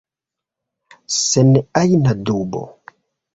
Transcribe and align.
Sen 1.29 1.51
ajna 1.83 2.13
dubo. 2.25 2.63